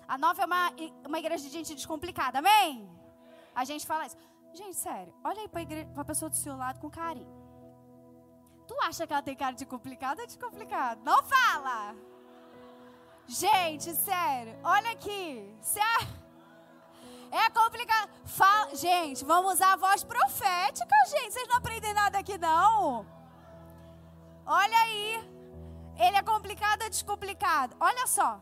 [0.08, 0.72] A nova é uma,
[1.06, 2.90] uma igreja de gente descomplicada, amém?
[3.54, 4.16] A gente fala isso.
[4.54, 7.36] Gente, sério, olha aí para a pessoa do seu lado com carinho.
[8.66, 11.02] Tu acha que ela tem cara de complicada ou descomplicada?
[11.04, 11.94] Não fala!
[13.28, 15.54] Gente, sério, olha aqui.
[17.30, 18.10] É complicado.
[18.24, 18.74] Fala...
[18.74, 21.34] Gente, vamos usar a voz profética, gente.
[21.34, 23.17] Vocês não aprendem nada aqui, não?
[24.48, 25.38] Olha aí.
[26.00, 27.76] Ele é complicado ou descomplicado?
[27.80, 28.42] Olha só.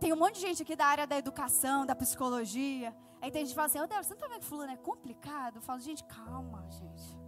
[0.00, 2.96] Tem um monte de gente aqui da área da educação, da psicologia.
[3.20, 4.76] Aí tem gente que fala assim, oh, Deus, você não tá vendo que fulano é
[4.76, 5.56] complicado?
[5.56, 7.18] Eu falo, gente, calma, gente.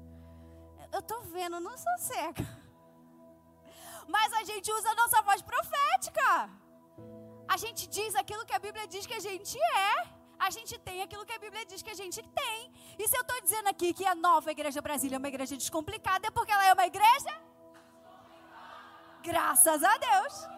[0.91, 2.47] Eu tô vendo, não sou cega.
[4.09, 6.51] Mas a gente usa a nossa voz profética.
[7.47, 11.01] A gente diz aquilo que a Bíblia diz que a gente é a gente tem
[11.03, 12.73] aquilo que a Bíblia diz que a gente tem.
[12.99, 16.27] E se eu estou dizendo aqui que a nova Igreja Brasília é uma igreja descomplicada,
[16.27, 17.41] é porque ela é uma igreja?
[19.23, 20.49] Graças a Deus.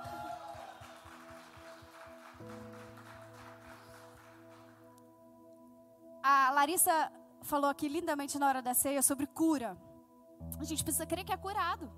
[6.23, 9.77] A Larissa falou aqui lindamente na hora da ceia sobre cura.
[10.59, 11.93] A gente precisa crer que é curado.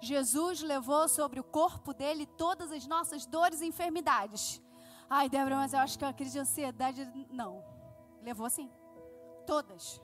[0.00, 4.60] Jesus levou sobre o corpo dele todas as nossas dores e enfermidades.
[5.08, 7.04] Ai, Débora, mas eu acho que a crise de ansiedade.
[7.30, 7.64] Não.
[8.22, 8.70] Levou sim.
[9.46, 10.00] Todas.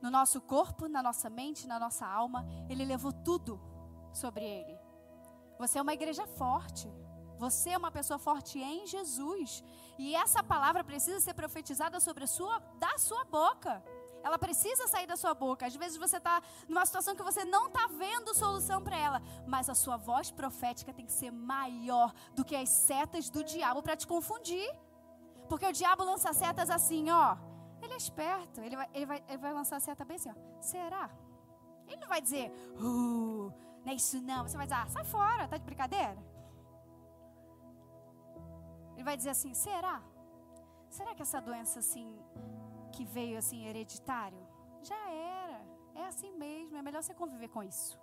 [0.00, 2.46] No nosso corpo, na nossa mente, na nossa alma.
[2.68, 3.60] Ele levou tudo
[4.12, 4.78] sobre ele.
[5.58, 6.90] Você é uma igreja forte.
[7.38, 9.64] Você é uma pessoa forte em Jesus.
[9.98, 13.82] E essa palavra precisa ser profetizada sobre a sua, da sua boca.
[14.22, 15.66] Ela precisa sair da sua boca.
[15.66, 19.68] Às vezes você está numa situação que você não está vendo solução para ela, mas
[19.68, 23.96] a sua voz profética tem que ser maior do que as setas do diabo para
[23.96, 24.68] te confundir.
[25.48, 27.36] Porque o diabo lança setas assim, ó.
[27.90, 28.60] Ele é esperto.
[28.60, 30.34] Ele vai, ele vai, ele vai lançar a seta bem assim, ó.
[30.60, 31.10] Será?
[31.88, 33.52] Ele não vai dizer, uh,
[33.84, 34.46] não é isso não.
[34.46, 36.16] Você vai dizer, ah, sai fora, tá de brincadeira?
[38.94, 40.00] Ele vai dizer assim, será?
[40.88, 42.16] Será que essa doença assim
[42.92, 44.38] que veio assim hereditário?
[44.84, 45.60] Já era.
[45.96, 46.76] É assim mesmo.
[46.76, 47.98] É melhor você conviver com isso.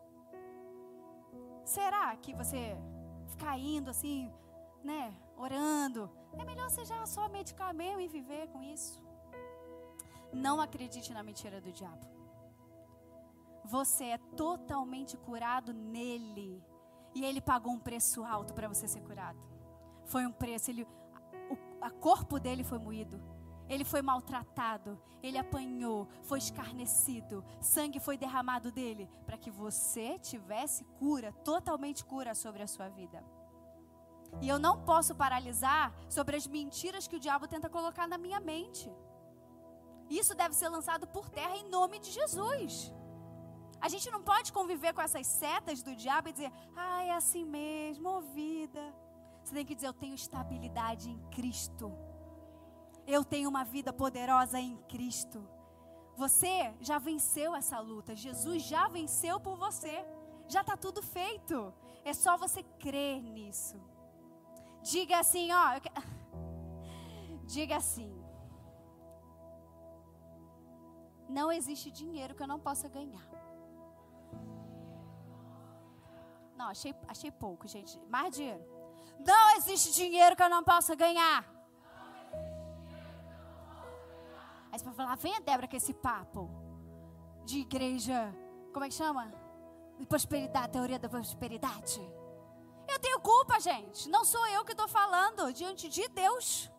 [1.64, 2.78] Será que você
[3.30, 4.34] ficar indo assim,
[4.84, 6.12] né, orando?
[6.38, 9.07] É melhor você já só medicar mesmo e viver com isso.
[10.32, 12.08] Não acredite na mentira do diabo.
[13.66, 16.64] Você é totalmente curado nele.
[17.14, 19.40] E ele pagou um preço alto para você ser curado.
[20.06, 23.22] Foi um preço, ele, o a corpo dele foi moído
[23.70, 30.84] ele foi maltratado, ele apanhou, foi escarnecido, sangue foi derramado dele para que você tivesse
[30.98, 33.24] cura, totalmente cura sobre a sua vida.
[34.42, 38.40] E eu não posso paralisar sobre as mentiras que o diabo tenta colocar na minha
[38.40, 38.92] mente.
[40.10, 42.94] Isso deve ser lançado por terra em nome de Jesus.
[43.80, 47.46] A gente não pode conviver com essas setas do diabo e dizer, ah, é assim
[47.46, 48.94] mesmo, ouvida.
[49.44, 51.94] Você tem que dizer, eu tenho estabilidade em Cristo.
[53.06, 55.48] Eu tenho uma vida poderosa em Cristo.
[56.18, 58.16] Você já venceu essa luta.
[58.16, 60.04] Jesus já venceu por você.
[60.48, 61.74] Já está tudo feito.
[62.04, 63.80] É só você crer nisso.
[64.82, 65.80] Diga assim, ó.
[67.46, 68.17] Diga assim.
[71.30, 73.28] Não existe dinheiro que eu não possa ganhar.
[76.56, 78.00] Não, achei, achei pouco, gente.
[78.10, 78.64] Mais dinheiro.
[79.20, 81.46] Não existe dinheiro que eu não possa ganhar.
[84.72, 86.50] Aí você vai falar, vem a Débora com esse papo
[87.46, 88.34] de igreja,
[88.74, 89.32] como é que chama?
[89.98, 92.02] De prosperidade, teoria da prosperidade.
[92.88, 94.10] Eu tenho culpa, gente.
[94.10, 96.72] Não sou eu que estou falando diante de Deus.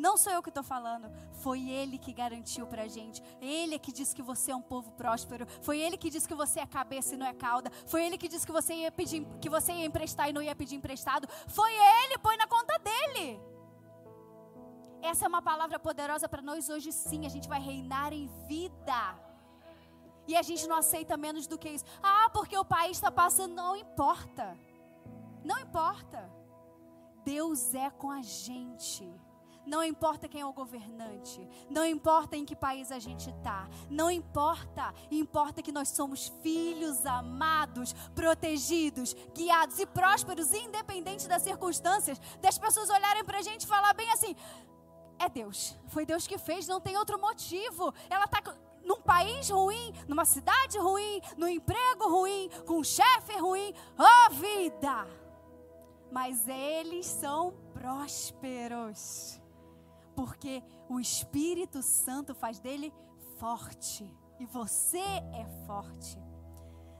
[0.00, 1.12] Não sou eu que estou falando.
[1.42, 3.22] Foi Ele que garantiu para a gente.
[3.38, 5.46] Ele é que disse que você é um povo próspero.
[5.60, 7.70] Foi Ele que disse que você é cabeça e não é cauda.
[7.86, 10.56] Foi Ele que disse que você ia pedir, que você ia emprestar e não ia
[10.56, 11.28] pedir emprestado.
[11.48, 13.38] Foi Ele, põe na conta dele.
[15.02, 17.26] Essa é uma palavra poderosa para nós hoje sim.
[17.26, 19.02] A gente vai reinar em vida.
[20.26, 21.84] E a gente não aceita menos do que isso.
[22.02, 23.54] Ah, porque o país está passando.
[23.54, 24.56] Não importa.
[25.44, 26.20] Não importa.
[27.22, 29.06] Deus é com a gente.
[29.70, 34.10] Não importa quem é o governante, não importa em que país a gente está, não
[34.10, 42.58] importa, importa que nós somos filhos amados, protegidos, guiados e prósperos, independente das circunstâncias, das
[42.58, 44.34] pessoas olharem para a gente e falar bem assim:
[45.20, 47.94] é Deus, foi Deus que fez, não tem outro motivo.
[48.10, 48.42] Ela está
[48.82, 55.06] num país ruim, numa cidade ruim, no emprego ruim, com um chefe ruim, oh vida!
[56.10, 59.39] Mas eles são prósperos,
[60.14, 62.92] porque o Espírito Santo faz dele
[63.38, 66.18] forte e você é forte.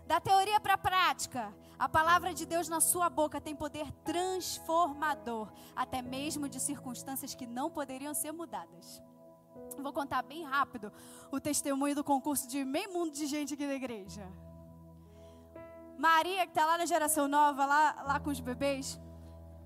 [0.07, 5.53] Da teoria para a prática, a palavra de Deus na sua boca tem poder transformador,
[5.75, 9.01] até mesmo de circunstâncias que não poderiam ser mudadas.
[9.79, 10.92] Vou contar bem rápido
[11.31, 14.27] o testemunho do concurso de meio mundo de gente aqui da igreja.
[15.96, 18.99] Maria, que está lá na geração nova, lá, lá com os bebês,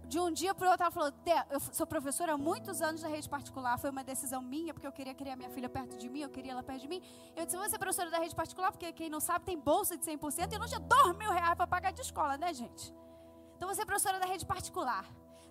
[0.07, 1.13] de um dia para o outro ela falou:
[1.51, 3.79] Eu sou professora há muitos anos da rede particular.
[3.79, 6.53] Foi uma decisão minha, porque eu queria criar minha filha perto de mim, eu queria
[6.53, 7.03] ela perto de mim.
[7.37, 10.05] Eu disse: Você é professora da rede particular, porque quem não sabe tem bolsa de
[10.05, 12.95] 100% e não tinha dois mil reais para pagar de escola, né, gente?
[13.57, 15.05] Então você é professora da rede particular.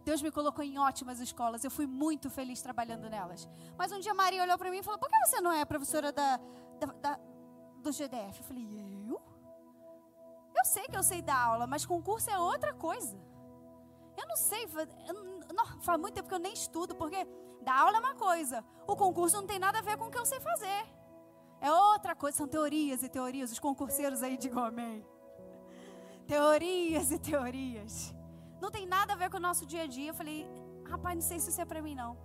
[0.04, 1.64] Deus me colocou em ótimas escolas.
[1.64, 3.48] Eu fui muito feliz trabalhando nelas.
[3.78, 6.12] Mas um dia Maria olhou para mim e falou: Por que você não é professora
[6.12, 6.38] da,
[6.80, 7.20] da, da,
[7.82, 8.40] do GDF?
[8.40, 8.68] Eu falei:
[9.10, 9.22] Eu?
[10.56, 13.18] Eu sei que eu sei dar aula, mas concurso é outra coisa.
[14.18, 14.68] Eu não sei,
[15.54, 17.28] não, faz muito tempo que eu nem estudo, porque
[17.62, 20.18] dar aula é uma coisa, o concurso não tem nada a ver com o que
[20.18, 20.86] eu sei fazer.
[21.60, 23.52] É outra coisa, são teorias e teorias.
[23.52, 25.06] Os concurseiros aí digam amém.
[26.28, 28.14] Teorias e teorias
[28.64, 30.10] não tem nada a ver com o nosso dia a dia.
[30.10, 30.48] Eu falei,
[30.90, 32.18] rapaz, não sei se isso é para mim não.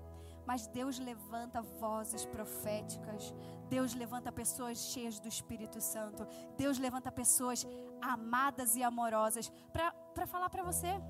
[0.47, 3.35] Mas Deus levanta vozes proféticas.
[3.69, 6.27] Deus levanta pessoas cheias do Espírito Santo.
[6.57, 7.67] Deus levanta pessoas
[8.01, 11.01] amadas e amorosas para falar para você.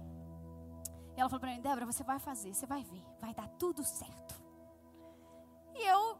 [1.18, 3.82] E ela falou para mim, Débora, você vai fazer, você vai ver, vai dar tudo
[3.82, 4.40] certo.
[5.74, 6.16] E eu,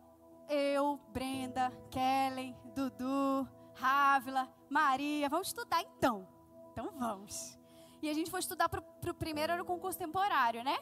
[0.49, 6.26] eu, Brenda, Kellen, Dudu, Rávila, Maria, vamos estudar então.
[6.72, 7.57] Então vamos.
[8.03, 10.76] E a gente foi estudar para o primeiro, era o concurso temporário, né?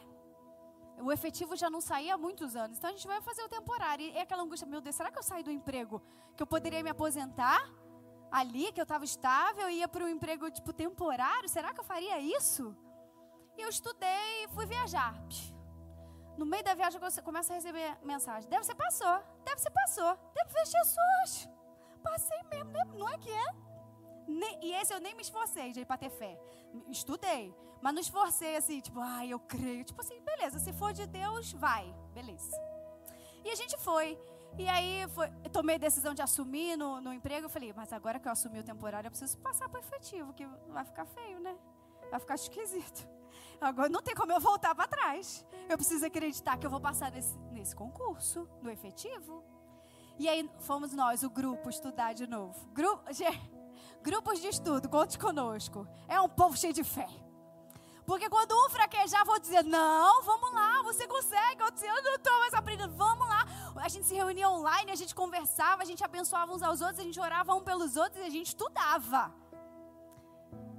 [0.99, 2.79] O efetivo já não saía há muitos anos.
[2.79, 4.03] Então a gente vai fazer o temporário.
[4.03, 6.01] E aquela angústia, meu Deus, será que eu saio do emprego?
[6.35, 7.71] Que eu poderia me aposentar
[8.31, 11.47] ali, que eu estava estável, e ia para um emprego tipo temporário?
[11.47, 12.75] Será que eu faria isso?
[13.57, 15.13] Eu estudei e fui viajar.
[16.37, 18.49] No meio da viagem eu começo a receber mensagem.
[18.49, 21.49] Deve ser passou, deve ser passou, deve ser Jesus.
[22.03, 22.83] Passei mesmo, né?
[22.95, 23.47] não é que é?
[24.61, 26.39] E esse eu nem me esforcei, gente, para ter fé.
[26.89, 29.83] Estudei, mas não esforcei assim, tipo, ai, eu creio.
[29.83, 32.55] Tipo assim, beleza, se for de Deus, vai, beleza.
[33.43, 34.19] E a gente foi.
[34.57, 37.45] E aí foi, tomei a decisão de assumir no, no emprego.
[37.45, 40.33] Eu falei, mas agora que eu assumi o temporário, eu preciso passar para o efetivo,
[40.33, 41.57] que vai ficar feio, né?
[42.09, 43.07] Vai ficar esquisito.
[43.59, 45.45] Agora não tem como eu voltar para trás.
[45.67, 49.43] Eu preciso acreditar que eu vou passar nesse, nesse concurso, no efetivo.
[50.19, 52.67] E aí fomos nós, o grupo, estudar de novo.
[52.69, 53.03] Grupo,
[54.01, 55.87] Grupos de estudo, conte conosco.
[56.07, 57.07] É um povo cheio de fé.
[58.05, 61.61] Porque quando um fraquejar, vou dizer: não, vamos lá, você consegue.
[61.61, 63.45] Eu disse: eu não estou mais aprendendo, vamos lá.
[63.75, 67.03] A gente se reunia online, a gente conversava, a gente abençoava uns aos outros, a
[67.03, 69.33] gente orava um pelos outros e a gente estudava.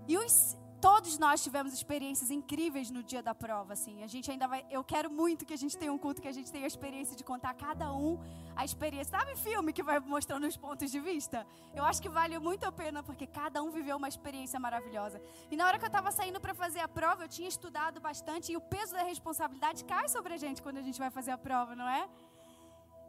[0.07, 4.05] E os, Todos nós tivemos experiências incríveis no dia da prova, assim.
[4.05, 4.65] A gente ainda vai.
[4.71, 7.17] Eu quero muito que a gente tenha um culto que a gente tenha a experiência
[7.17, 8.19] de contar cada um
[8.55, 9.19] a experiência.
[9.19, 11.45] Sabe filme que vai mostrando os pontos de vista?
[11.75, 15.21] Eu acho que vale muito a pena porque cada um viveu uma experiência maravilhosa.
[15.51, 18.53] E na hora que eu estava saindo para fazer a prova, eu tinha estudado bastante
[18.53, 21.39] e o peso da responsabilidade cai sobre a gente quando a gente vai fazer a
[21.39, 22.09] prova, não é?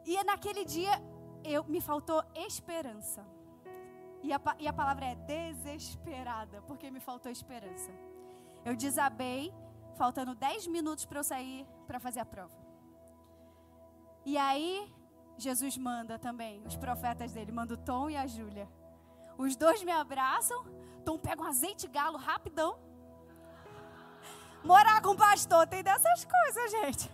[0.04, 0.90] E naquele dia
[1.44, 3.24] eu me faltou esperança.
[4.22, 7.90] E a, e a palavra é desesperada, porque me faltou esperança.
[8.64, 9.52] Eu desabei,
[9.96, 12.54] faltando 10 minutos para eu sair para fazer a prova.
[14.24, 14.92] E aí,
[15.38, 18.68] Jesus manda também, os profetas dele, manda o Tom e a Júlia.
[19.38, 20.64] Os dois me abraçam,
[21.04, 22.78] Tom pega um azeite galo rapidão.
[24.62, 27.10] Morar com pastor tem dessas coisas, gente.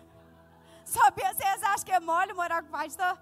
[0.85, 3.17] Sabia, vocês acham que é mole morar com pastor?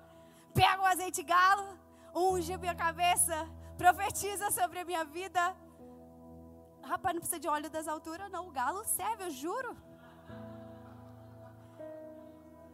[0.55, 1.79] Pega um azeite galo,
[2.15, 3.47] unge minha cabeça,
[3.77, 5.57] profetiza sobre a minha vida.
[6.83, 8.49] Rapaz, não precisa de óleo das alturas, não.
[8.49, 9.77] O galo serve, eu juro.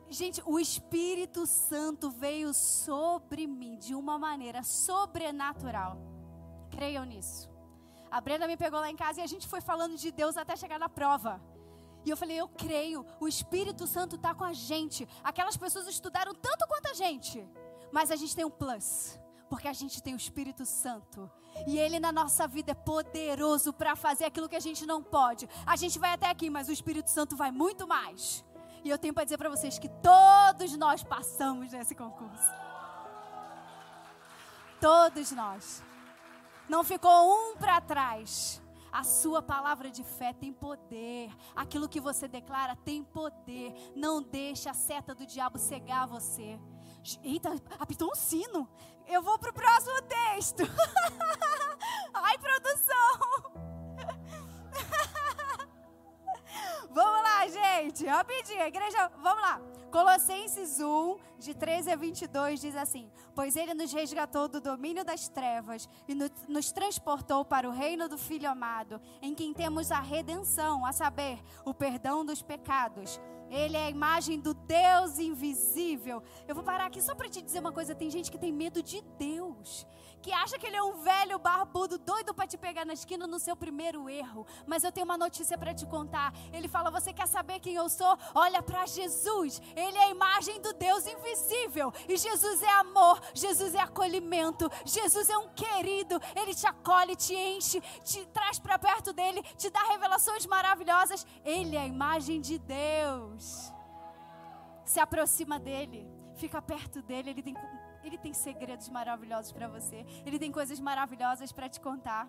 [0.08, 5.96] Gente, o Espírito Santo veio sobre mim de uma maneira sobrenatural.
[6.68, 7.48] Creiam nisso.
[8.10, 10.56] A Brenda me pegou lá em casa e a gente foi falando de Deus até
[10.56, 11.40] chegar na prova.
[12.04, 15.06] E eu falei, eu creio, o Espírito Santo está com a gente.
[15.22, 17.46] Aquelas pessoas estudaram tanto quanto a gente,
[17.92, 19.19] mas a gente tem um plus.
[19.50, 21.28] Porque a gente tem o Espírito Santo.
[21.66, 25.48] E Ele na nossa vida é poderoso para fazer aquilo que a gente não pode.
[25.66, 28.44] A gente vai até aqui, mas o Espírito Santo vai muito mais.
[28.84, 32.50] E eu tenho para dizer para vocês que todos nós passamos nesse concurso.
[34.80, 35.82] Todos nós.
[36.68, 38.62] Não ficou um para trás.
[38.92, 41.30] A sua palavra de fé tem poder.
[41.54, 43.74] Aquilo que você declara tem poder.
[43.96, 46.58] Não deixe a seta do diabo cegar você.
[47.22, 48.68] Eita, apitou um sino.
[49.10, 50.62] Eu vou pro próximo texto.
[52.14, 53.50] Ai, produção.
[56.90, 58.06] Vamos lá, gente.
[58.06, 59.60] Rapidinho, igreja, vamos lá.
[59.92, 65.28] Colossenses 1, de 13 a 22, diz assim: Pois ele nos resgatou do domínio das
[65.28, 70.84] trevas e nos transportou para o reino do Filho amado, em quem temos a redenção,
[70.84, 73.20] a saber, o perdão dos pecados.
[73.50, 76.22] Ele é a imagem do Deus invisível.
[76.46, 78.82] Eu vou parar aqui só para te dizer uma coisa: tem gente que tem medo
[78.82, 79.86] de Deus
[80.22, 83.38] que acha que ele é um velho barbudo doido para te pegar na esquina no
[83.38, 84.46] seu primeiro erro.
[84.66, 86.32] Mas eu tenho uma notícia para te contar.
[86.52, 88.16] Ele fala: Você quer saber quem eu sou?
[88.34, 89.60] Olha para Jesus.
[89.74, 91.92] Ele é a imagem do Deus invisível.
[92.08, 96.20] E Jesus é amor, Jesus é acolhimento, Jesus é um querido.
[96.34, 101.26] Ele te acolhe, te enche, te traz para perto dele, te dá revelações maravilhosas.
[101.44, 103.72] Ele é a imagem de Deus.
[104.84, 107.54] Se aproxima dele, fica perto dele, ele tem
[108.04, 110.04] ele tem segredos maravilhosos para você.
[110.26, 112.28] Ele tem coisas maravilhosas para te contar.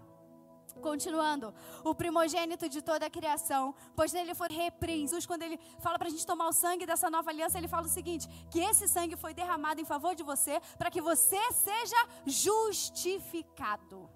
[0.79, 1.53] Continuando,
[1.83, 5.27] o primogênito de toda a criação, pois nele foi repreendido.
[5.27, 7.89] Quando ele fala para a gente tomar o sangue dessa nova aliança, ele fala o
[7.89, 14.09] seguinte: que esse sangue foi derramado em favor de você, para que você seja justificado.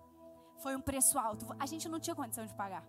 [0.60, 1.45] Foi um preço alto.
[1.60, 2.84] A gente não tinha condição de pagar.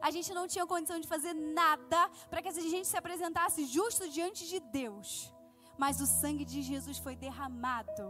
[0.00, 4.08] A gente não tinha condição de fazer nada para que a gente se apresentasse justo
[4.08, 5.34] diante de Deus
[5.82, 8.06] mas o sangue de Jesus foi derramado.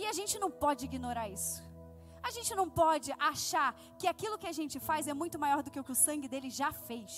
[0.00, 1.62] E a gente não pode ignorar isso.
[2.28, 5.70] A gente não pode achar que aquilo que a gente faz é muito maior do
[5.70, 7.12] que o que o sangue dele já fez.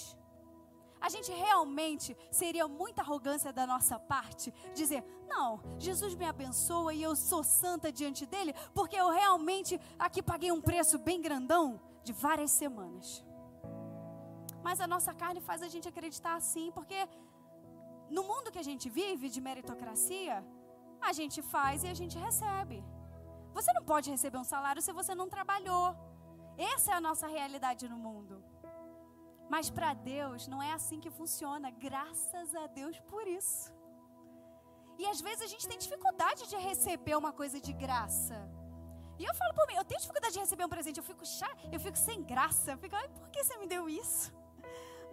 [1.00, 5.02] A gente realmente seria muita arrogância da nossa parte dizer:
[5.32, 5.48] não,
[5.78, 10.60] Jesus me abençoa e eu sou santa diante dele, porque eu realmente aqui paguei um
[10.60, 13.24] preço bem grandão de várias semanas.
[14.66, 17.08] Mas a nossa carne faz a gente acreditar assim, porque
[18.10, 20.44] no mundo que a gente vive de meritocracia,
[21.00, 22.84] a gente faz e a gente recebe.
[23.52, 25.96] Você não pode receber um salário se você não trabalhou.
[26.56, 28.44] Essa é a nossa realidade no mundo.
[29.48, 31.70] Mas para Deus não é assim que funciona.
[31.70, 33.72] Graças a Deus por isso.
[34.98, 38.36] E às vezes a gente tem dificuldade de receber uma coisa de graça.
[39.18, 41.50] E eu falo por mim, eu tenho dificuldade de receber um presente, eu fico chá,
[41.72, 42.72] eu fico sem graça.
[42.72, 44.32] Eu fico, Ai, por que você me deu isso?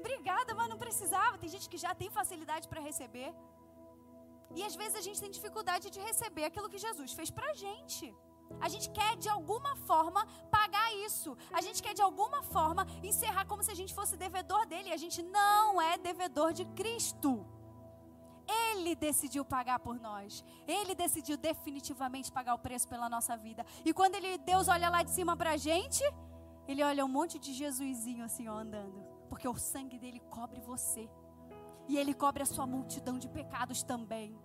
[0.03, 1.39] Obrigada, mas não precisava.
[1.41, 3.29] Tem gente que já tem facilidade para receber.
[4.57, 7.55] E às vezes a gente tem dificuldade de receber aquilo que Jesus fez para a
[7.63, 8.05] gente.
[8.65, 10.21] A gente quer de alguma forma
[10.57, 11.31] pagar isso.
[11.59, 14.89] A gente quer de alguma forma encerrar como se a gente fosse devedor dele.
[14.89, 17.31] E a gente não é devedor de Cristo.
[18.65, 20.43] Ele decidiu pagar por nós.
[20.77, 23.65] Ele decidiu definitivamente pagar o preço pela nossa vida.
[23.87, 26.03] E quando ele, Deus olha lá de cima para a gente,
[26.67, 31.09] ele olha um monte de Jesusinho assim ó, andando porque o sangue dele cobre você.
[31.88, 34.39] E ele cobre a sua multidão de pecados também.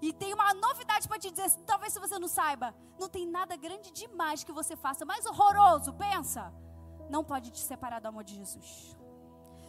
[0.00, 3.54] E tem uma novidade para te dizer, talvez se você não saiba, não tem nada
[3.56, 6.50] grande demais que você faça, mais horroroso, pensa.
[7.10, 8.96] Não pode te separar do amor de Jesus.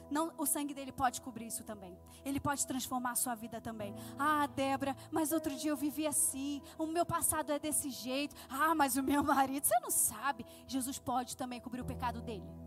[0.09, 1.99] Não, o sangue dele pode cobrir isso também.
[2.23, 3.93] Ele pode transformar a sua vida também.
[4.17, 6.61] Ah, Débora, mas outro dia eu vivi assim.
[6.77, 8.33] O meu passado é desse jeito.
[8.49, 10.45] Ah, mas o meu marido, você não sabe.
[10.67, 12.62] Jesus pode também cobrir o pecado dele.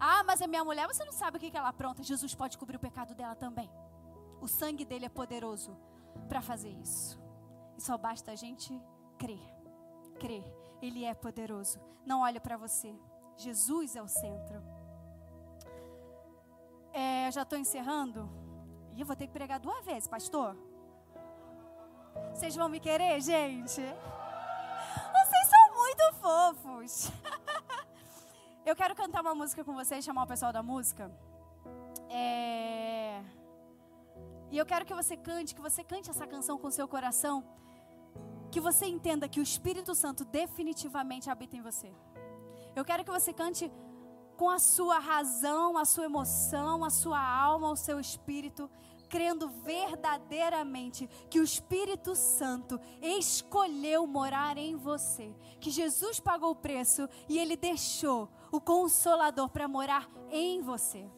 [0.00, 2.02] Ah, mas é minha mulher, você não sabe o que, ela apronta.
[2.02, 3.70] Jesus pode cobrir o pecado dela também.
[4.40, 5.76] O sangue dele é poderoso
[6.28, 7.18] para fazer isso.
[7.76, 8.80] E só basta a gente
[9.18, 9.40] crer.
[10.20, 10.44] Crer.
[10.80, 11.80] Ele é poderoso.
[12.06, 12.94] Não olhe para você.
[13.36, 14.62] Jesus é o centro.
[16.92, 18.28] É, já estou encerrando.
[18.94, 20.56] E eu vou ter que pregar duas vezes, pastor.
[22.34, 23.80] Vocês vão me querer, gente?
[25.12, 27.12] Vocês são muito fofos.
[28.68, 31.10] Eu quero cantar uma música com vocês, chamar o pessoal da música.
[32.10, 33.24] É...
[34.50, 37.36] E eu quero que você cante, que você cante essa canção com seu coração.
[38.52, 41.90] Que você entenda que o Espírito Santo definitivamente habita em você.
[42.76, 43.72] Eu quero que você cante
[44.36, 48.70] com a sua razão, a sua emoção, a sua alma, o seu espírito,
[49.08, 57.08] crendo verdadeiramente que o Espírito Santo escolheu morar em você, que Jesus pagou o preço
[57.28, 61.08] e ele deixou o consolador para morar em você.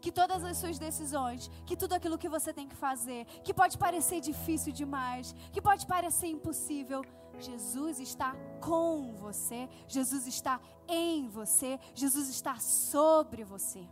[0.00, 3.76] Que todas as suas decisões, que tudo aquilo que você tem que fazer, que pode
[3.76, 7.02] parecer difícil demais, que pode parecer impossível,
[7.38, 13.86] Jesus está com você, Jesus está em você, Jesus está sobre você.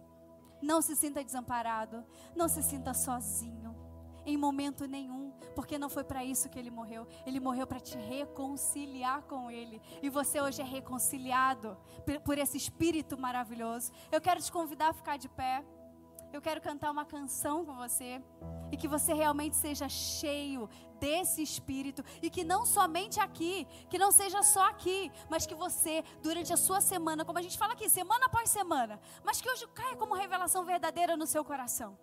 [0.65, 2.03] Não se sinta desamparado.
[2.35, 3.77] Não se sinta sozinho.
[4.25, 5.31] Em momento nenhum.
[5.55, 7.07] Porque não foi para isso que ele morreu.
[7.27, 9.81] Ele morreu para te reconciliar com ele.
[10.03, 11.77] E você hoje é reconciliado
[12.25, 13.93] por esse espírito maravilhoso.
[14.11, 15.63] Eu quero te convidar a ficar de pé.
[16.35, 18.21] Eu quero cantar uma canção com você.
[18.73, 20.69] E que você realmente seja cheio
[20.99, 22.03] desse espírito.
[22.21, 26.57] E que não somente aqui, que não seja só aqui, mas que você, durante a
[26.57, 30.21] sua semana, como a gente fala aqui, semana após semana, mas que hoje caia como
[30.23, 31.97] revelação verdadeira no seu coração.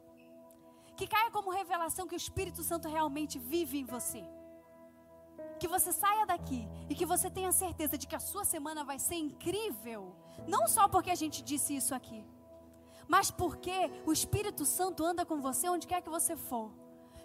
[0.95, 4.23] Que caia como revelação que o Espírito Santo realmente vive em você.
[5.59, 8.97] Que você saia daqui e que você tenha certeza de que a sua semana vai
[8.97, 10.15] ser incrível.
[10.47, 12.23] Não só porque a gente disse isso aqui
[13.07, 16.71] mas porque o Espírito Santo anda com você onde quer que você for.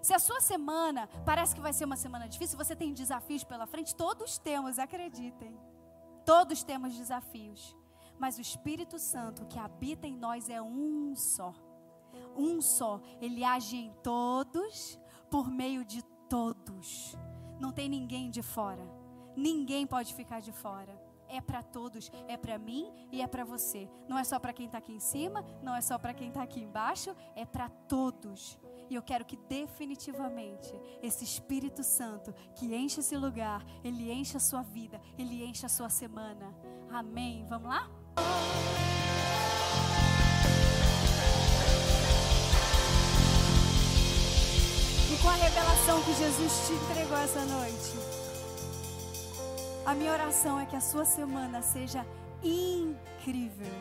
[0.03, 3.67] Se a sua semana parece que vai ser uma semana difícil, você tem desafios pela
[3.67, 5.59] frente, todos temos, acreditem.
[6.25, 7.77] Todos temos desafios.
[8.19, 11.55] Mas o Espírito Santo que habita em nós é um só.
[12.37, 13.01] Um só.
[13.21, 14.99] Ele age em todos,
[15.31, 17.17] por meio de todos.
[17.61, 18.87] Não tem ninguém de fora.
[19.37, 23.89] Ninguém pode ficar de fora é para todos, é para mim e é para você.
[24.09, 26.43] Não é só para quem está aqui em cima, não é só para quem está
[26.43, 28.59] aqui embaixo, é para todos.
[28.89, 30.73] E eu quero que definitivamente
[31.03, 35.69] esse Espírito Santo que enche esse lugar, ele enche a sua vida, ele enche a
[35.69, 36.55] sua semana.
[36.91, 37.45] Amém.
[37.49, 37.91] Vamos lá?
[45.13, 48.26] E com a revelação que Jesus te entregou essa noite.
[49.87, 52.05] A minha oração é que a sua semana seja
[52.43, 53.73] incrível.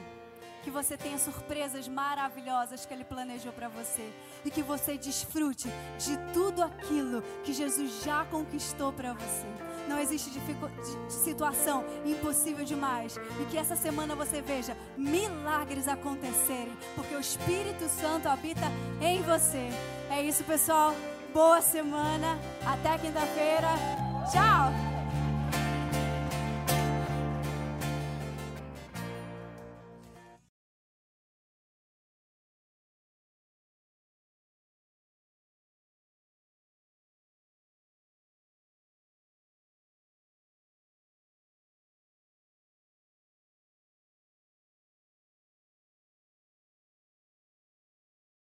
[0.64, 4.14] Que você tenha surpresas maravilhosas que Ele planejou para você.
[4.46, 9.48] E que você desfrute de tudo aquilo que Jesus já conquistou para você.
[9.90, 10.30] Não existe
[11.10, 13.18] situação impossível demais.
[13.42, 16.78] E que essa semana você veja milagres acontecerem.
[16.94, 19.70] Porque o Espírito Santo habita em você.
[20.12, 20.94] É isso, pessoal.
[21.34, 22.38] Boa semana.
[22.64, 23.70] Até quinta-feira.
[24.32, 24.95] Tchau.